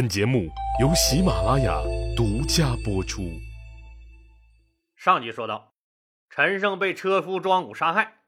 [0.00, 0.48] 本节目
[0.80, 1.78] 由喜马拉雅
[2.16, 3.38] 独家播出。
[4.96, 5.74] 上集说到，
[6.30, 8.22] 陈胜被车夫庄武杀害，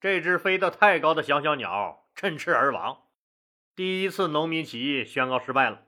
[0.00, 3.08] 这只飞得太高的小小鸟振翅而亡，
[3.74, 5.82] 第一次农民起义宣告失败了。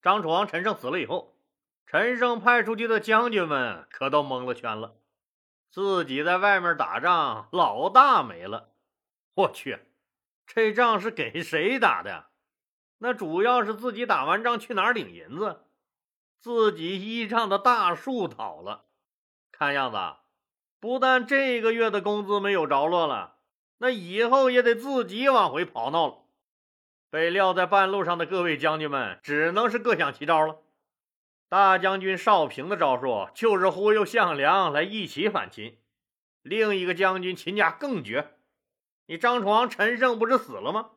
[0.00, 1.36] 张楚王陈胜死了以后，
[1.84, 4.96] 陈胜派出去的将军们可都蒙了圈了，
[5.70, 8.72] 自己在外面打仗，老大没了。
[9.34, 9.80] 我去，
[10.46, 12.28] 这仗是给谁打的？
[13.04, 15.66] 那主要是自己打完仗去哪儿领银子？
[16.40, 18.86] 自己依仗的大树倒了，
[19.52, 19.98] 看样子
[20.80, 23.36] 不但这个月的工资没有着落了，
[23.76, 26.22] 那以后也得自己往回跑闹了。
[27.10, 30.62] 被撂在半路上的各位将军们只能是各想奇招了。
[31.50, 35.78] 大将军少平的招数就是忽悠项梁来一起反秦，
[36.40, 38.38] 另一个将军秦家更绝。
[39.08, 40.92] 你张楚王陈胜不是死了吗？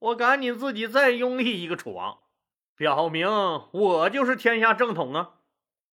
[0.00, 2.18] 我赶紧自己再拥立一个楚王，
[2.76, 3.26] 表明
[3.72, 5.34] 我就是天下正统啊！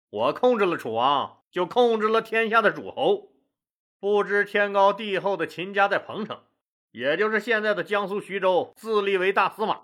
[0.09, 3.33] 我控制了楚王，就控制了天下的诸侯。
[3.99, 6.41] 不知天高地厚的秦家在彭城，
[6.91, 9.81] 也就是现在的江苏徐州，自立为大司马，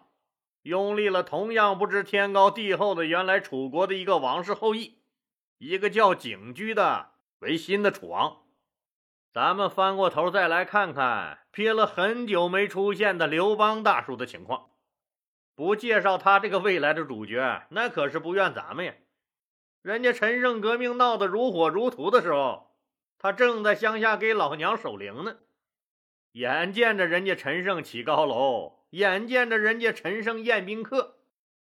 [0.61, 4.99] 拥立了同样不知天高地厚的原来楚国的一个王室后裔，
[5.57, 8.44] 一个叫景驹的为新的楚王。
[9.35, 14.69] 咱们翻过头再来看看憋了很久没出现的刘邦大叔的情况，
[15.53, 18.93] 不介绍他这个未来的主角，那可是不怨咱们呀。
[19.81, 22.77] 人家陈胜革命闹得如火如荼的时候，
[23.19, 25.35] 他正在乡下给老娘守灵呢。
[26.31, 31.17] 眼见着人家陈胜起高楼，眼见着人家陈胜宴宾客，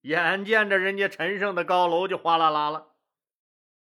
[0.01, 2.87] 眼见着人家陈胜的高楼就哗啦啦了。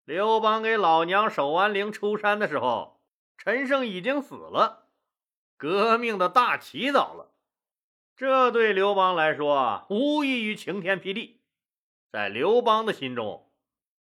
[0.05, 2.92] 刘邦给老娘守完灵出山的时候。
[3.45, 4.85] 陈胜已经死了，
[5.57, 7.33] 革命的大旗倒了，
[8.15, 11.41] 这对刘邦来说无异于晴天霹雳。
[12.13, 13.51] 在刘邦的心中，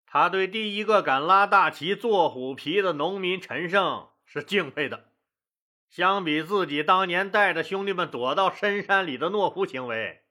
[0.06, 5.10] 他对第一个敢拉大旗做虎皮的农民陈胜是敬佩的。
[5.90, 10.22] 相比自己当年带着兄弟们躲到深山里的懦夫行为，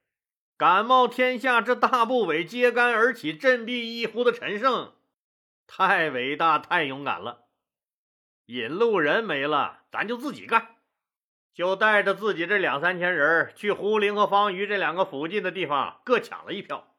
[0.58, 4.96] 敢冒天下之大不韪揭竿而起、振臂一呼的陈胜，
[5.68, 7.45] 太伟大、太勇敢了。
[8.46, 10.76] 引路人没了，咱就自己干。
[11.54, 16.96] 就带着自己这两三千人去胡陵和方瑜这两个附近的地方各抢了一票。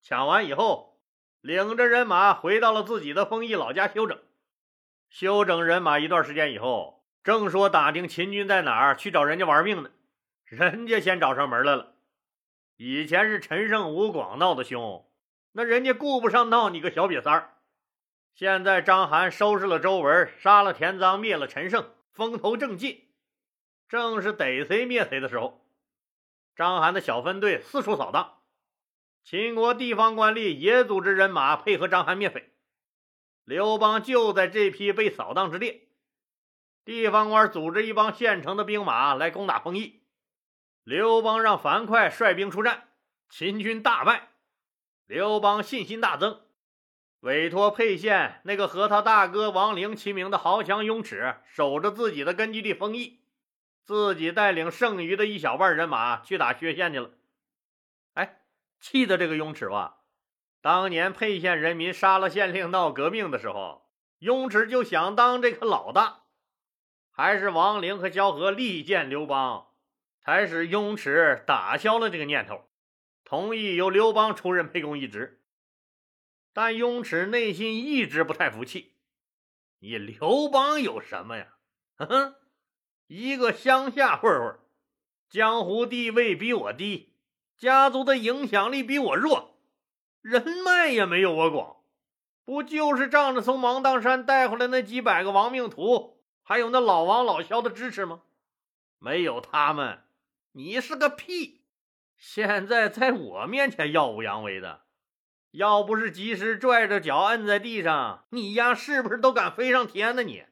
[0.00, 0.98] 抢完以后，
[1.40, 4.18] 领着人马回到了自己的丰邑老家休整。
[5.10, 9.90] 休整人马一段时间以后，正说打听秦军在哪儿，去找人家玩命呢。
[10.44, 11.94] 人家先找上门来了。
[12.76, 15.06] 以前是陈胜吴广闹得凶，
[15.52, 17.54] 那人家顾不上闹你个小瘪三儿。
[18.34, 23.08] 现在章邯收拾了周文，杀了田臧，灭了陈胜，风头正劲，
[23.90, 25.66] 正是逮谁灭谁的时候。
[26.56, 28.38] 章邯的小分队四处扫荡，
[29.22, 32.54] 秦国地方官吏也组织人马配合章邯灭匪。
[33.44, 35.88] 刘邦就在这批被扫荡之列，
[36.86, 40.04] 地方官组织一帮现成的兵马来攻打丰邑。
[40.84, 42.88] 刘邦让樊哙率兵出战，
[43.28, 44.30] 秦军大败，
[45.06, 46.40] 刘邦信心大增。
[47.22, 53.20] 委托沛县那个和他大哥王陵齐名的豪强雍齿守着自己的根据地丰邑，
[53.84, 57.10] 自己带领剩余的一小半人马去打薛县去了。
[58.14, 58.40] 哎，
[58.80, 59.98] 气的这个雍齿吧，
[60.60, 66.24] 当年沛县人民杀了县令闹革命的时候，雍齿就想当这个老大，
[67.12, 69.68] 还是王陵和萧何力荐刘邦，
[70.18, 72.68] 才使雍齿打消了这个念头，
[73.24, 75.38] 同意由刘邦出任沛公一职。
[76.52, 78.94] 但雍齿内心一直不太服气，
[79.78, 81.54] 你刘邦有什么呀？
[81.96, 82.34] 哼哼，
[83.06, 84.58] 一个乡下混混，
[85.28, 87.14] 江湖地位比我低，
[87.56, 89.58] 家族的影响力比我弱，
[90.20, 91.76] 人脉也没有我广，
[92.44, 98.22] 不就是仗着从芒砀山带回来那几百个亡命徒，还有那老王老萧的支持吗？
[98.98, 100.04] 没有他们，
[100.52, 101.62] 你是个屁！
[102.16, 104.82] 现在在我面前耀武扬威的。
[105.52, 110.22] 要不是及时拽着脚摁在地上，你丫是不是都敢飞上天呢？
[110.22, 110.44] 你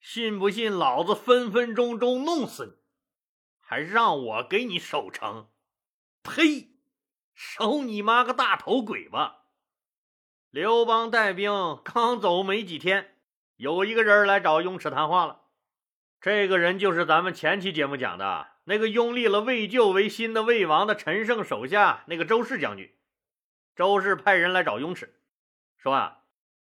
[0.00, 2.72] 信不信老子分分钟钟弄死你？
[3.60, 5.48] 还让我给你守城？
[6.22, 6.70] 呸！
[7.34, 9.44] 守你妈个大头鬼吧！
[10.50, 13.16] 刘邦带兵刚走没几天，
[13.56, 15.42] 有一个人来找雍齿谈话了。
[16.20, 22.94] 这个人就是咱们前期节目讲的那个拥立了魏咎为新的魏王的陈胜手下那个周氏将军。
[23.74, 25.18] 周氏派人来找雍齿，
[25.78, 26.24] 说啊，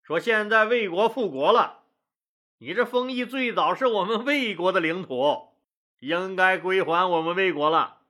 [0.04, 1.84] 说现在魏国复国了，
[2.58, 5.54] 你这封邑最早是我们魏国的领土，
[6.00, 8.02] 应该归还我们魏国了。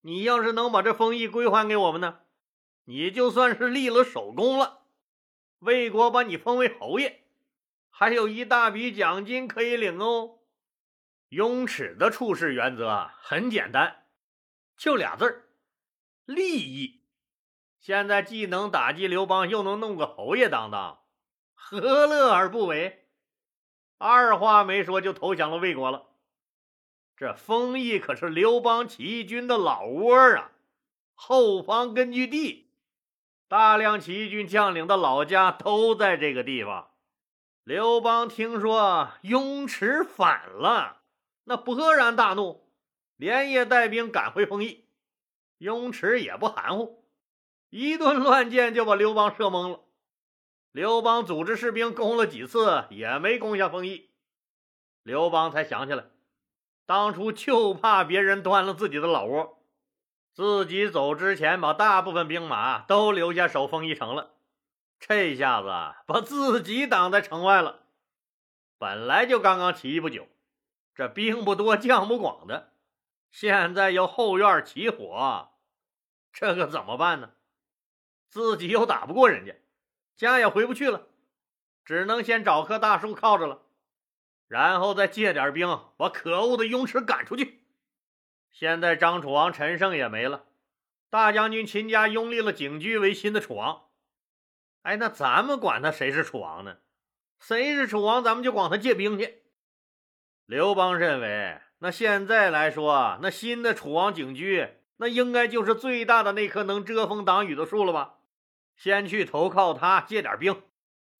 [0.00, 2.20] 你要是能把这封邑归还给我们呢，
[2.84, 4.82] 你就算是立了首功了，
[5.60, 7.24] 魏国把你封为侯爷，
[7.88, 10.38] 还有一大笔奖金可以领哦。
[11.28, 14.06] 雍齿的处事原则很简单，
[14.76, 15.48] 就俩字儿：
[16.24, 16.97] 利益。
[17.80, 21.00] 现在既能打击刘邦，又能弄个侯爷当当，
[21.54, 23.06] 何乐而不为？
[23.98, 26.06] 二话没说就投降了魏国了。
[27.16, 30.52] 这丰邑可是刘邦起义军的老窝啊，
[31.14, 32.70] 后方根据地，
[33.48, 36.90] 大量起义军将领的老家都在这个地方。
[37.64, 41.02] 刘邦听说雍齿反了，
[41.44, 42.70] 那勃然大怒，
[43.16, 44.88] 连夜带兵赶回丰邑。
[45.58, 47.04] 雍齿也不含糊，
[47.70, 49.80] 一顿乱箭就把刘邦射懵了。
[50.72, 54.10] 刘邦组织士兵攻了几次，也没攻下丰邑。
[55.02, 56.04] 刘邦才想起来。
[56.86, 59.62] 当初就怕别人端了自己的老窝，
[60.32, 64.30] 自己走之前把大部分兵马都留下守丰邑城了。
[64.98, 65.68] 这下子
[66.06, 67.82] 把自己挡在城外了。
[68.78, 70.26] 本来就刚刚起义不久，
[70.94, 72.72] 这兵不多将不广的，
[73.30, 75.50] 现在又后院起火，
[76.32, 77.32] 这可怎么办呢？
[78.28, 79.54] 自己又打不过人家，
[80.16, 81.06] 家也回不去了，
[81.84, 83.62] 只能先找棵大树靠着了。
[84.46, 87.64] 然后再借点兵，把可恶的雍齿赶出去。
[88.50, 90.46] 现在张楚王陈胜也没了，
[91.10, 93.88] 大将军秦家拥立了景驹为新的楚王。
[94.82, 96.78] 哎，那咱们管他谁是楚王呢？
[97.38, 99.42] 谁是楚王，咱们就管他借兵去。
[100.46, 108.17] 刘邦认为，那现在来说，那新的楚王景驹，那应该就是最大的那棵能遮风挡雨的树了吧？
[108.78, 110.62] 先去投靠他，借点兵，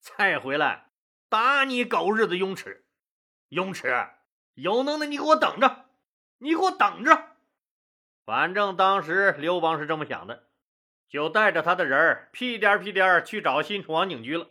[0.01, 0.93] 再回来
[1.29, 2.87] 打你狗日的雍齿。
[3.49, 4.09] 雍齿，
[4.55, 5.87] 有能耐你给我等着！
[6.39, 7.33] 你给我等着！
[8.25, 10.45] 反正当时刘邦是这么想的，
[11.09, 14.51] 就带着他的人屁颠屁颠去找新楚王景驹了。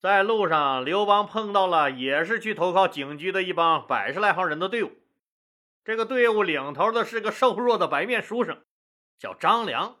[0.00, 4.92] 在路上，刘邦碰到了也是去投靠景驹的一帮百十来号人的队伍。
[5.82, 8.64] 这个队伍领头的是个瘦弱的白面书生，
[9.18, 9.96] 叫张良。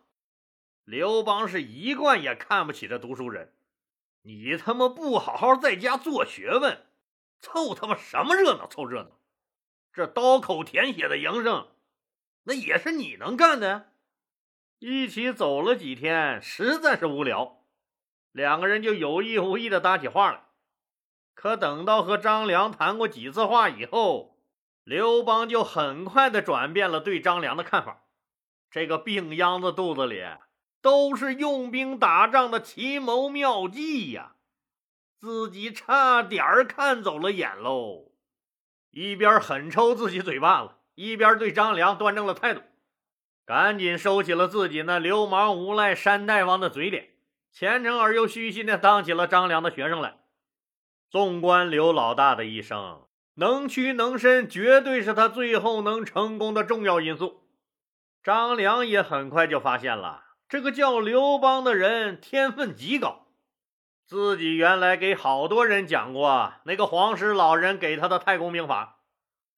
[0.84, 3.54] 刘邦是一贯也看不起这读书人，
[4.22, 6.86] 你他妈不好好在家做学问！
[7.40, 8.66] 凑他妈什么热闹？
[8.66, 9.10] 凑热闹！
[9.92, 11.68] 这刀口舔血的营生，
[12.44, 13.92] 那也是你能干的。
[14.78, 17.64] 一起走了几天，实在是无聊，
[18.32, 20.44] 两个人就有意无意的搭起话来。
[21.34, 24.38] 可等到和张良谈过几次话以后，
[24.82, 28.04] 刘邦就很快的转变了对张良的看法。
[28.70, 30.22] 这个病秧子肚子里
[30.84, 34.32] 都是用兵打仗的奇谋妙计呀！
[35.18, 38.12] 自己差点儿看走了眼喽，
[38.90, 42.60] 一边狠抽自己嘴巴子，一边对张良端正了态度，
[43.46, 47.14] 赶紧收起了自己那流氓无赖山大王的嘴脸，
[47.50, 50.18] 虔诚而又虚心的当起了张良的学生来。
[51.08, 53.06] 纵观刘老大的一生，
[53.36, 57.48] 能屈能伸，绝对是他最后能成功的重要因素。
[58.22, 60.23] 张良也很快就发现了，
[60.54, 63.26] 这个叫刘邦的人天分极高。
[64.06, 69.00] 自己原来给好多人讲过那个黄石老人给他的太公兵法，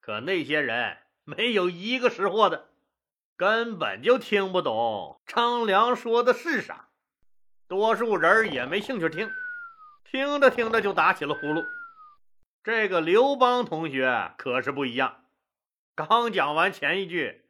[0.01, 2.71] 可那些人没有一个识货的，
[3.37, 6.89] 根本就听不懂张良说的是啥，
[7.69, 9.31] 多数人也没兴趣听，
[10.03, 11.63] 听着听着就打起了呼噜。
[12.65, 15.25] 这个刘邦同学可是不一样，
[15.95, 17.43] 刚讲完前一句，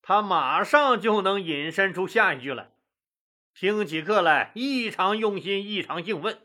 [0.00, 2.70] 他马上就能引申出下一句来。
[3.54, 6.40] 听起课来异常用心，异常兴奋，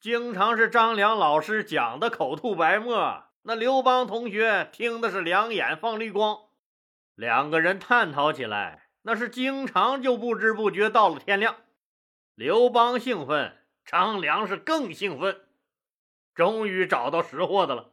[0.00, 6.36] 经常是张良老师讲的口吐白沫，那刘邦同学听的是两眼放绿光，
[7.14, 11.58] 两个人探讨起来，那是经常就不知不觉到了天亮。
[12.34, 15.42] 刘邦兴奋，张良是更兴奋，
[16.34, 17.92] 终于找到识货的了。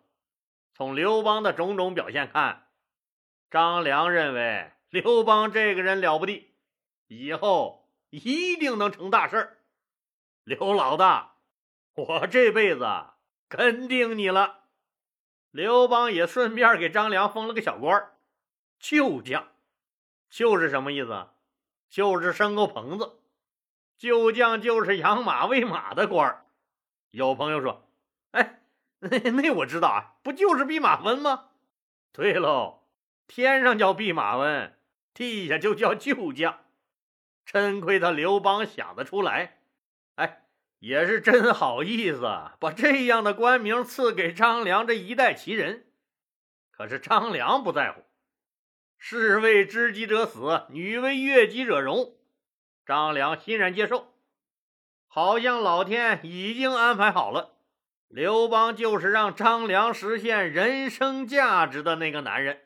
[0.74, 2.66] 从刘邦的种种表现看，
[3.52, 6.52] 张良认为刘邦这个人了不得，
[7.08, 7.83] 以后。
[8.14, 9.58] 一定能成大事儿，
[10.44, 11.38] 刘老大，
[11.96, 12.86] 我这辈子
[13.50, 14.66] 跟定你了。
[15.50, 18.12] 刘邦也顺便给张良封了个小官
[18.78, 19.48] 旧将。
[20.30, 21.30] 旧是什么意思？
[21.90, 23.20] 就是牲口棚子。
[23.98, 26.46] 旧将就是养马喂马的官儿。
[27.10, 27.90] 有朋友说
[28.30, 28.62] ：“哎，
[29.00, 31.50] 那那我知道啊，不就是弼马温吗？”
[32.14, 32.84] 对喽，
[33.26, 34.78] 天上叫弼马温，
[35.16, 36.63] 地下就叫旧将。
[37.46, 39.60] 真亏他刘邦想得出来，
[40.16, 40.44] 哎，
[40.80, 42.22] 也是真好意思，
[42.60, 45.86] 把这样的官名赐给张良这一代奇人。
[46.72, 48.02] 可是张良不在乎，
[48.98, 52.16] 士为知己者死，女为悦己者容。
[52.86, 54.14] 张良欣然接受，
[55.08, 57.54] 好像老天已经安排好了，
[58.08, 62.62] 刘邦就是让张良实现人生价值的那个男人。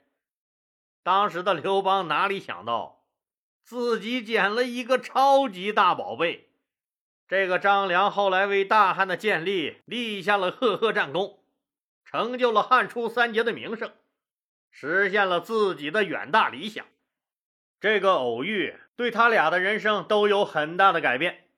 [1.03, 2.96] 当时的刘邦哪里想到，
[3.67, 6.47] 自己捡了一个超级大宝贝。
[7.27, 11.43] 这个张良后来为大汉的建立立下了赫赫战功，
[12.05, 13.91] 成就了汉初三杰的名声，
[14.71, 16.85] 实现了自己的远大理想。
[17.81, 21.49] 这个偶遇对他俩的人生都有很大的改变，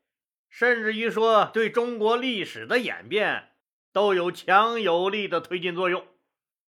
[0.49, 3.51] 甚至于说对中国历史的演变
[3.93, 6.07] 都有强有力的推进作用，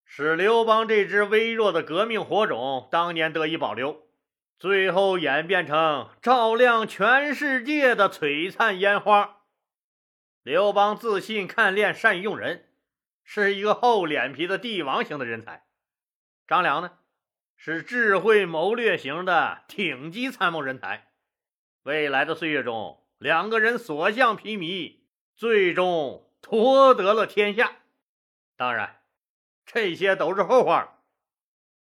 [0.04, 4.09] 使刘邦这支微弱的革命火种当年得以保留，
[4.60, 9.38] 最后演变成照亮全世界的璀璨烟花。
[10.44, 12.68] 刘邦自信、看练、善用人，
[13.24, 15.66] 是一个厚脸皮的帝王型的人才。
[16.46, 16.92] 张良呢？
[17.56, 21.08] 是智慧谋略型的顶级参谋人才。
[21.84, 24.98] 未来的岁月中，两个人所向披靡，
[25.36, 27.78] 最终夺得了天下。
[28.58, 29.02] 当然，
[29.66, 31.00] 这些都是后话。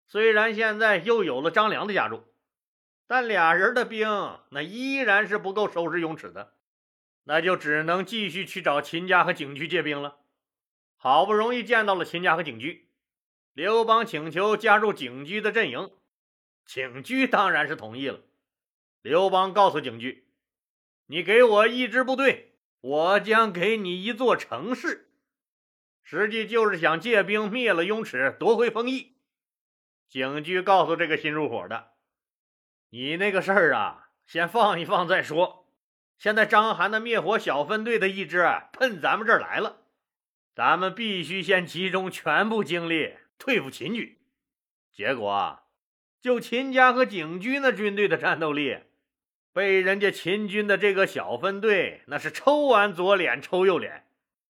[0.05, 2.23] 虽然现在又有了张良的加入，
[3.07, 4.07] 但俩人的兵
[4.49, 6.53] 那依然是不够收拾雍齿的，
[7.23, 10.19] 那就只能继续去找秦家和景驹借兵了。
[10.97, 12.89] 好不容易见到了秦家和景驹。
[13.53, 15.89] 刘邦请求加入景驹的阵营，
[16.65, 18.19] 景驹当然是同意了。
[19.01, 20.27] 刘邦告诉景驹
[21.07, 25.09] ：“你给我一支部队，我将给你一座城市。”
[26.03, 29.17] 实际就是想借兵灭了雍齿，夺回封邑。
[30.07, 31.91] 景驹告诉这个新入伙的
[32.89, 35.67] ：“你那个事儿啊，先放一放再说。
[36.17, 39.81] 现在张邯的灭火小分队的一支奔咱们这儿来了，
[40.55, 44.17] 咱们必须先集中全部精力。”对付秦军，
[44.91, 45.59] 结果
[46.19, 48.79] 就秦家和景驹那军队的战斗力，
[49.53, 54.07] 被人家秦军的这个小分队那是抽完左脸抽右脸，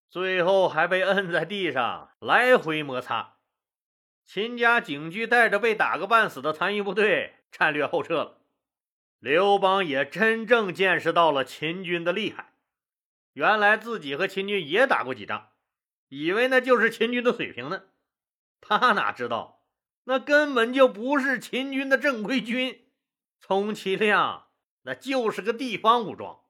[0.10, 3.39] 最后还被摁在地上来回摩擦。
[4.25, 8.42] 秦家景驹带着被打个半死的残余部队战略后撤了。
[9.20, 12.54] 刘邦也真正见识到了秦军的厉害，
[13.34, 15.50] 原来自己和秦军也打过几仗，
[16.10, 17.86] 以为那就是秦军的水平呢。
[18.62, 19.64] 他哪知道，
[20.04, 22.86] 那根本就不是秦军的正规军，
[23.40, 24.50] 充其量
[24.84, 26.42] 那就是个地方武装。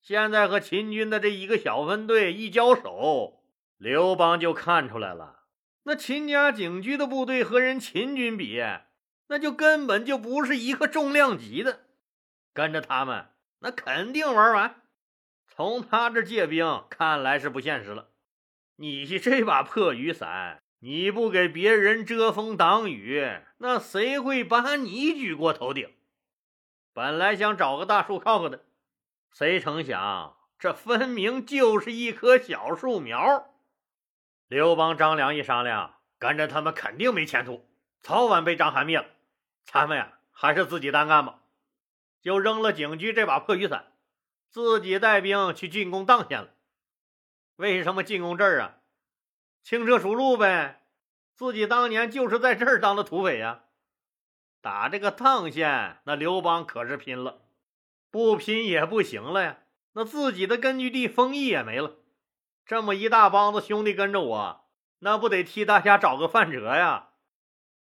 [0.00, 3.42] 现在和秦军的这一个小分队一交手，
[3.76, 5.40] 刘邦就看出来了，
[5.82, 8.62] 那秦家景驹的部队和人秦军比，
[9.28, 11.80] 那就根本就不是一个重量级的。
[12.52, 13.26] 跟着他们，
[13.60, 14.82] 那肯定玩完。
[15.48, 18.08] 从他这借兵看来是不现实了。
[18.76, 20.62] 你 这把破雨伞。
[20.80, 25.90] 你不给别人遮风挡雨，那谁会把你举过头顶？
[26.92, 28.66] 本来想找个大树靠靠的，
[29.32, 33.54] 谁成想这分明就是一棵小树苗。
[34.48, 37.66] 刘邦、张良一商量，跟着他们肯定没前途，
[38.00, 39.06] 早晚被章邯灭了。
[39.66, 41.40] 咱们呀，还是自己单干吧。
[42.22, 43.92] 就扔了景驹这把破雨伞，
[44.48, 46.48] 自己带兵去进攻砀县了。
[47.56, 48.78] 为什么进攻这儿啊？
[49.62, 50.82] 轻车熟路呗，
[51.34, 53.64] 自己当年就是在这儿当的土匪呀。
[54.60, 57.42] 打这个砀县，那刘邦可是拼了，
[58.10, 59.58] 不拼也不行了呀。
[59.92, 61.96] 那自己的根据地丰邑也没了，
[62.64, 64.68] 这么一大帮子兄弟跟着我，
[64.98, 67.10] 那不得替大家找个饭辙呀？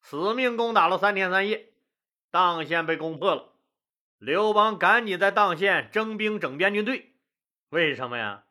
[0.01, 1.71] 死命攻打了三天三夜，
[2.31, 3.50] 砀县被攻破了。
[4.17, 7.13] 刘邦赶紧在砀县征兵整编军队，
[7.69, 8.43] 为什么呀？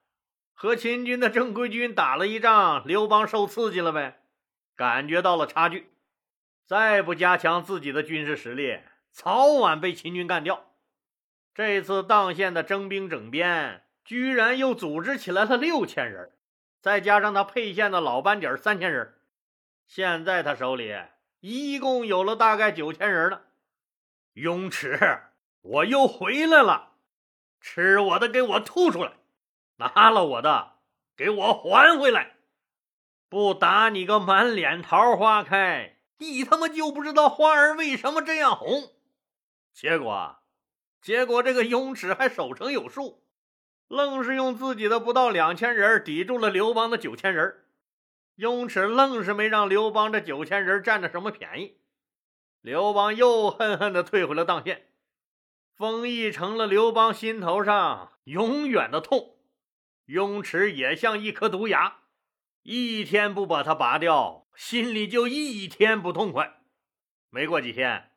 [0.52, 4.20] 和秦军的正规军打了一仗，刘邦受刺激了呗，
[4.76, 5.90] 感觉到了差距，
[6.66, 10.74] 再不加强自己的军事实力，早晚被秦军干掉。
[11.54, 16.32] 这次砀县的征兵整编，居然又组织起来了六千人，
[16.80, 19.14] 再加上他沛县的老班底三千人，
[19.86, 20.94] 现在他手里
[21.40, 23.44] 一共有了大概九千人了。
[24.34, 25.22] 雍齿，
[25.60, 26.92] 我又回来了，
[27.60, 29.14] 吃我的，给我吐出来！
[29.76, 30.74] 拿了我的，
[31.16, 32.36] 给我还回来！
[33.28, 38.92] 不打你个满脸桃花开，你他妈就不知道花儿为什么这样红。
[39.72, 40.36] 结果，
[41.02, 43.24] 结果这个雍齿还守城有术，
[43.88, 47.64] 愣是用自己的不到两千人抵住了刘邦的九千人。
[48.36, 51.79] 雍齿愣是没让刘邦这九千人占着什么便宜。
[52.60, 54.88] 刘邦又恨恨地退回了砀县，
[55.74, 59.36] 封邑成了刘邦心头上永远的痛。
[60.04, 62.00] 雍齿也像一颗毒牙，
[62.62, 66.60] 一天不把它拔掉，心里就一天不痛快。
[67.30, 68.10] 没过几天，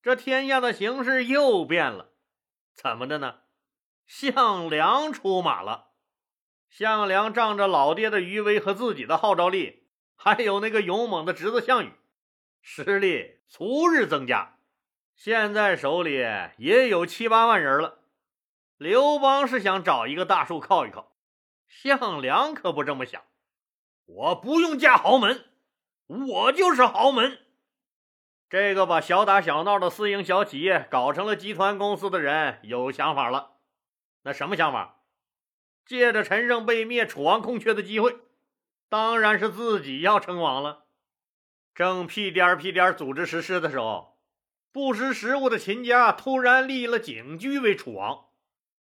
[0.00, 2.12] 这天下的形势又变了。
[2.74, 3.40] 怎么的呢？
[4.06, 5.88] 项梁出马了。
[6.70, 11.92] 项梁仗着老爹的余威和自己的号召力，还有那个勇猛的侄子项羽，
[12.62, 14.56] 实力逐日增加。
[15.14, 16.24] 现在手里
[16.56, 17.98] 也有七八万人了。
[18.78, 21.12] 刘邦是想找一个大树靠一靠，
[21.66, 23.22] 项梁可不这么想。
[24.06, 25.44] 我不用嫁豪门，
[26.06, 27.38] 我就是豪门。
[28.48, 33.58] 这个把小打小闹的私营小企业搞成了集团公司的人有想法了。
[34.22, 35.00] 那什么想法？
[35.84, 38.16] 借着陈胜被灭、楚王空缺的机会，
[38.88, 40.84] 当然是自己要称王了。
[41.74, 44.18] 正屁颠屁颠组织实施的时候，
[44.70, 48.26] 不识时务的秦家突然立了景驹为楚王。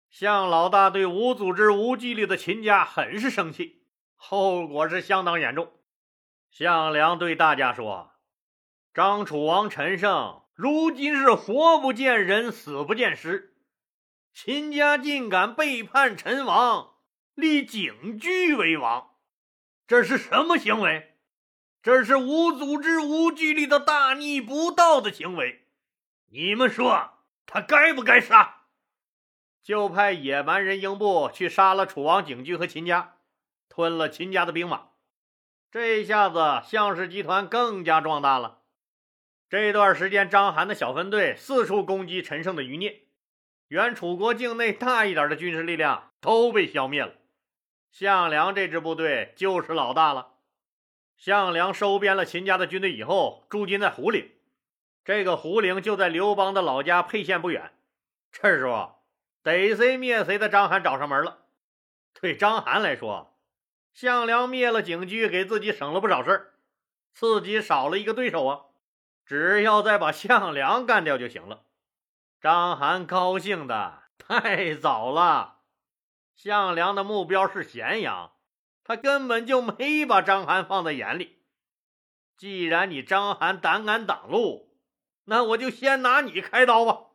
[0.09, 3.83] 项老大对无组织、无纪律的秦家很是生气。
[4.15, 5.71] 后果是相当严重。
[6.49, 8.11] 项梁对大家说
[8.93, 13.55] ：“张楚王陈胜如今是活不见人，死不见尸。
[14.33, 16.95] 秦家竟敢背叛陈王，
[17.33, 19.15] 立景驹为王，
[19.87, 21.12] 这是什么行为？
[21.83, 25.67] 这是无组织、无纪律的大逆不道的行为。
[26.31, 28.61] 你们说他该不该杀？”
[29.61, 33.17] 就派野蛮人英布去杀了楚王景驹和秦家。
[33.69, 34.89] 吞了秦家的兵马，
[35.71, 38.59] 这一下子项氏集团更加壮大了。
[39.49, 43.07] 这段时间，章邯的小分队四处攻击陈胜的余孽，
[43.69, 47.15] 原楚国境内大一点的军事力量都被消灭了。
[47.89, 50.32] 项梁这支部队就是老大了。
[51.23, 54.29] 项梁收编了秦家的军队以后，驻军在胡陵。
[55.05, 57.71] 这个胡陵就在刘邦的老家沛县不远。
[58.29, 59.01] 这时候，
[59.41, 61.45] 逮谁灭谁的章邯找上门了。
[62.19, 63.37] 对章邯来说，
[63.93, 66.53] 项梁灭了景驹，给自己省了不少事儿，
[67.13, 68.65] 自己少了一个对手啊！
[69.25, 71.63] 只要再把项梁干掉就行了。
[72.41, 75.59] 章邯高兴的太早了。
[76.35, 78.32] 项梁的目标是咸阳，
[78.83, 81.37] 他根本就没把章邯放在眼里。
[82.37, 84.75] 既然你章邯胆敢挡路，
[85.25, 87.11] 那我就先拿你开刀吧。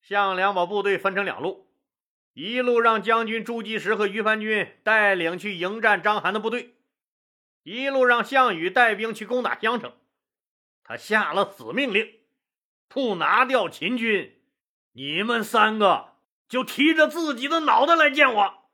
[0.00, 1.64] 项梁把部队分成两路。
[2.32, 6.74] 一路让将军朱吉时和于凡军带领去迎战章邯的部队，
[7.62, 9.92] 一路让项羽带兵去攻打襄城。
[10.82, 12.18] 他下了死命令：
[12.88, 14.42] 不拿掉秦军，
[14.94, 16.14] 你们三个
[16.48, 18.70] 就提着自己的脑袋来见我。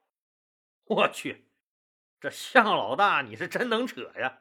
[0.87, 1.50] 我去，
[2.21, 4.41] 这项老大你是真能扯呀！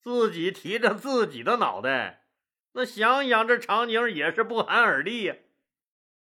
[0.00, 2.24] 自己提着自己的脑袋，
[2.72, 5.36] 那想想这场景也是不寒而栗呀。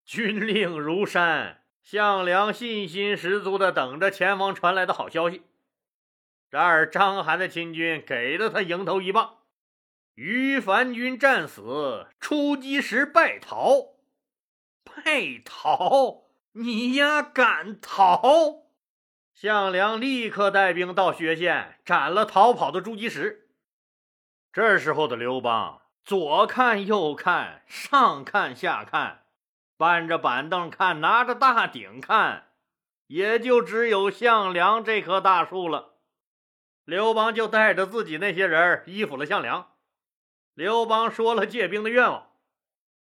[0.04, 1.64] 军令如山。
[1.82, 5.42] 项梁信心十足地等着前方传来的好消息。
[6.50, 9.38] 然而，章邯的秦军给了他迎头一棒，
[10.14, 13.94] 于樊军战死，出击时败逃。
[14.84, 16.24] 败逃？
[16.52, 18.67] 你丫敢逃？
[19.40, 23.48] 项梁立刻带兵到薛县斩了逃跑的朱姬石。
[24.52, 29.26] 这时候的刘邦，左看右看，上看下看。
[29.76, 32.48] 搬着板凳看，拿着大鼎看，
[33.06, 36.00] 也就只有项梁这棵大树了。
[36.84, 39.70] 刘邦就带着自己那些人依附了项梁。
[40.54, 42.32] 刘邦说了借兵的愿望，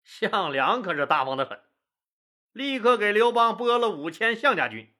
[0.03, 1.59] 项梁可是大方的很，
[2.51, 4.93] 立刻给刘邦拨了五千项家军。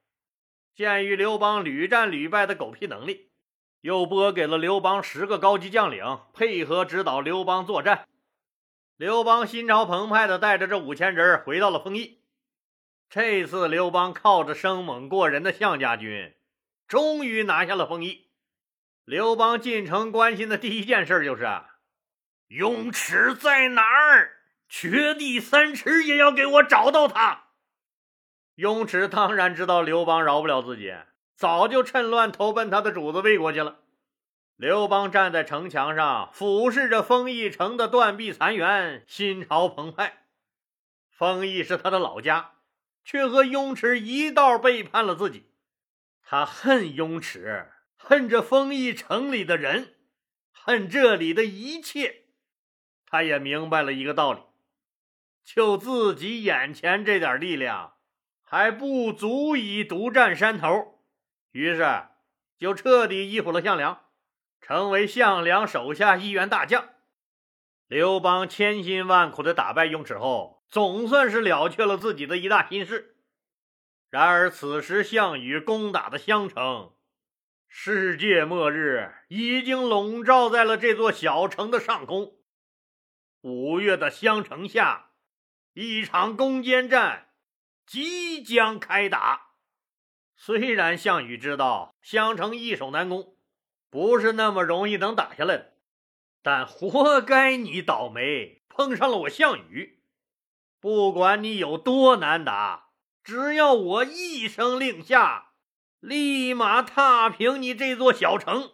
[0.78, 3.32] 鉴于刘邦屡战屡败的狗屁能力，
[3.80, 8.06] 又拨给了刘邦十个高级将领，配合指导刘邦作战。
[8.96, 12.22] 刘邦心潮澎湃地带着这五千人回到了丰邑。
[13.10, 16.36] 这次，刘邦靠着生猛过人的项家军，
[16.86, 18.28] 终于拿下了丰邑。
[19.04, 21.44] 刘邦进城关心的第一件事就是：
[22.46, 24.42] 雍齿在哪儿？
[24.68, 27.47] 掘地三尺也要给我找到他！
[28.58, 30.92] 雍齿当然知道刘邦饶不了自己，
[31.36, 33.78] 早就趁乱投奔他的主子魏国去了。
[34.56, 40.24] 刘邦站在城墙上，俯视着丰邑城的断壁残垣，心潮澎湃。
[41.08, 42.54] 丰邑是他的老家，
[43.04, 45.52] 却和雍齿一道背叛了自己。
[46.20, 49.94] 他恨雍齿，恨这丰邑城里的人，
[50.50, 52.24] 恨这里的一切。
[53.06, 54.40] 他也明白了一个道理：
[55.44, 57.92] 就自己眼前这点力量，
[58.48, 61.00] 还不足以独占山头。
[61.50, 61.86] 于是，
[62.58, 64.04] 就彻底依附了项梁。
[64.60, 66.88] 成为项梁手下一员大将，
[67.86, 73.16] 刘邦千辛万苦的打败雍齿后，总算是了却了自己的一大心事。
[74.10, 76.92] 然而此时项羽攻打的襄城，
[77.68, 82.38] 世界末日已经笼罩在了这座小城的上空。
[83.42, 85.12] 五月的襄城下，
[85.72, 87.27] 一场攻坚战
[87.88, 89.54] 即将开打。
[90.36, 93.34] 虽然项羽知道襄城易守难攻，
[93.88, 95.72] 不是那么容易能打下来的，
[96.42, 100.02] 但活该你倒霉碰上了我项羽。
[100.78, 102.90] 不管你有多难打，
[103.24, 105.52] 只要我一声令下，
[105.98, 108.72] 立马踏平你这座小城。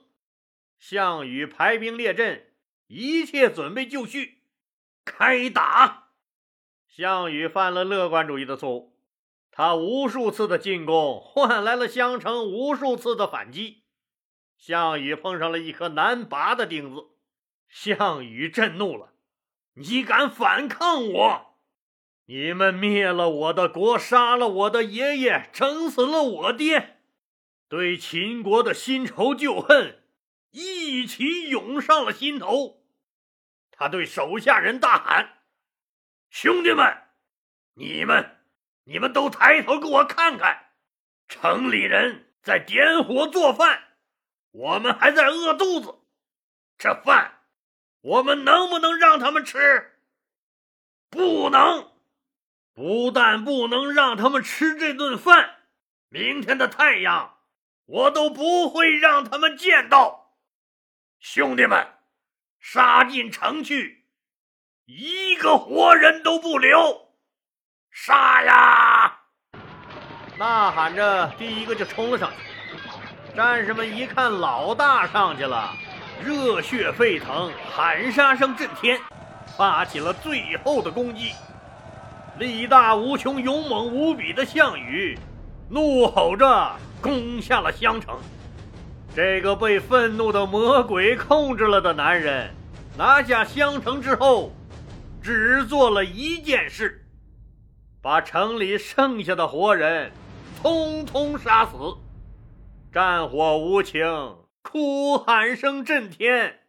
[0.81, 2.53] 项羽排兵列阵，
[2.89, 4.43] 一切准备就绪，
[5.05, 6.09] 开打。
[6.89, 8.94] 项羽犯了乐观主义的错误。
[9.57, 13.85] 他无数次的进攻换来了襄城无数次的反击，
[14.57, 17.11] 项羽碰上了一颗难拔的钉子。
[17.69, 19.15] 项羽震怒了
[19.79, 21.57] ：“你敢反抗我？
[22.25, 26.99] 你们灭了我的国，杀了我的爷爷，整死了我爹，
[27.69, 30.03] 对秦国的新仇旧恨
[30.51, 32.83] 一起涌上了心头。”
[33.71, 35.45] 他对手下人大喊
[36.29, 36.93] ：“兄弟们，
[37.75, 38.39] 你们！”
[38.85, 40.71] 你们都抬头给我看看，
[41.29, 43.83] 城里人在点火做饭，
[44.51, 46.01] 我们还在饿肚子。
[46.77, 47.41] 这饭
[48.01, 49.99] 我们能不能让他们吃？
[51.09, 51.93] 不能，
[52.75, 55.61] 不但不能让他们吃这顿饭，
[56.09, 57.39] 明天的太阳
[57.87, 60.37] 我都不会让他们见到。
[61.21, 61.87] 兄弟们，
[62.59, 64.09] 杀进城去，
[64.85, 67.04] 一个活人都不留。
[67.97, 69.13] 杀呀！
[70.37, 73.37] 呐喊着，第一个就冲了上去。
[73.37, 75.71] 战士们一看老大上去了，
[76.21, 79.01] 热血沸腾，喊杀声震天，
[79.57, 81.35] 发起了最后的攻击。
[82.37, 85.17] 力大无穷、勇猛无比的项羽，
[85.71, 88.19] 怒吼着攻下了襄城。
[89.15, 92.53] 这个被愤怒的魔鬼控制了的男人，
[92.99, 94.53] 拿下襄城之后，
[95.23, 97.01] 只做了一件事。
[98.05, 100.13] 把城里剩下的活人
[100.61, 101.73] 通通杀死，
[102.93, 104.05] 战火无情，
[104.61, 106.67] 哭喊声震天。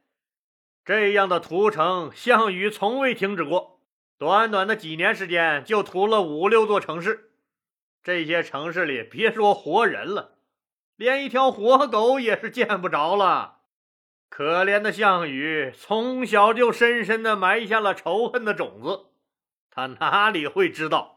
[0.85, 3.81] 这样的屠城，项羽从未停止过。
[4.17, 7.31] 短短的几年时间，就屠了五六座城市。
[8.01, 10.35] 这些城市里，别说活人了，
[10.95, 13.57] 连一条活狗也是见不着了。
[14.29, 19.07] 可怜的项羽，从小就深深的埋下了仇恨的种子，
[19.69, 21.14] 他哪里会知道？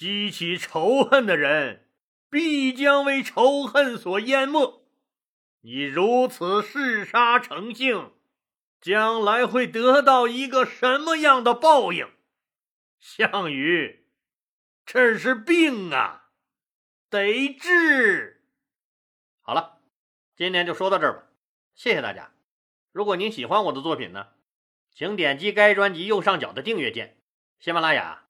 [0.00, 1.86] 激起仇恨的人，
[2.30, 4.82] 必将为仇恨所淹没。
[5.60, 8.14] 你如此嗜杀成性，
[8.80, 12.08] 将来会得到一个什么样的报应？
[12.98, 14.06] 项羽，
[14.86, 16.30] 这是病啊，
[17.10, 18.42] 得治。
[19.42, 19.80] 好了，
[20.34, 21.26] 今天就说到这儿吧，
[21.74, 22.32] 谢谢大家。
[22.90, 24.28] 如果您喜欢我的作品呢，
[24.94, 27.18] 请点击该专辑右上角的订阅键。
[27.58, 28.29] 喜马拉雅。